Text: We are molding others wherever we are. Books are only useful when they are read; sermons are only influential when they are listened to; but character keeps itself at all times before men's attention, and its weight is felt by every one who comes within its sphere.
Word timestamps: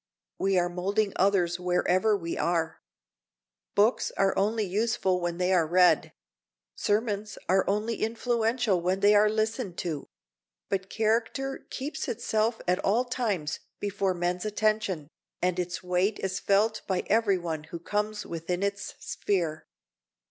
We 0.39 0.57
are 0.57 0.67
molding 0.67 1.13
others 1.15 1.59
wherever 1.59 2.17
we 2.17 2.35
are. 2.35 2.79
Books 3.75 4.11
are 4.17 4.35
only 4.35 4.63
useful 4.65 5.21
when 5.21 5.37
they 5.37 5.53
are 5.53 5.67
read; 5.67 6.11
sermons 6.75 7.37
are 7.47 7.63
only 7.69 7.97
influential 8.01 8.81
when 8.81 9.01
they 9.01 9.13
are 9.13 9.29
listened 9.29 9.77
to; 9.77 10.07
but 10.69 10.89
character 10.89 11.67
keeps 11.69 12.07
itself 12.07 12.59
at 12.67 12.79
all 12.79 13.05
times 13.05 13.59
before 13.79 14.15
men's 14.15 14.43
attention, 14.43 15.07
and 15.39 15.59
its 15.59 15.83
weight 15.83 16.17
is 16.23 16.39
felt 16.39 16.81
by 16.87 17.03
every 17.05 17.37
one 17.37 17.65
who 17.65 17.77
comes 17.77 18.25
within 18.25 18.63
its 18.63 18.95
sphere. 18.99 19.67